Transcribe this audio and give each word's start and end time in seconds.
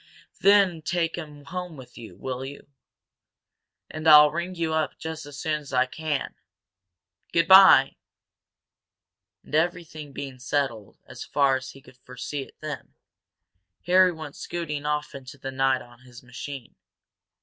Then 0.39 0.81
take 0.81 1.15
him 1.15 1.45
home 1.45 1.77
with 1.77 1.95
you, 1.95 2.15
will 2.17 2.43
you? 2.43 2.65
And 3.87 4.07
I'll 4.07 4.31
ring 4.31 4.55
you 4.55 4.73
up 4.73 4.97
just 4.97 5.27
as 5.27 5.37
soon 5.37 5.59
as 5.61 5.73
I 5.73 5.85
can. 5.85 6.33
Good 7.31 7.47
bye!" 7.47 7.97
And 9.43 9.53
everything 9.53 10.11
being 10.11 10.39
settled 10.39 10.97
as 11.05 11.23
far 11.23 11.55
as 11.57 11.69
he 11.73 11.81
could 11.83 11.97
foresee 11.97 12.41
it 12.41 12.55
then, 12.61 12.95
Harry 13.85 14.11
went 14.11 14.35
scooting 14.35 14.87
off 14.87 15.13
into 15.13 15.37
the 15.37 15.51
night 15.51 15.83
on 15.83 15.99
his 15.99 16.23
machine. 16.23 16.73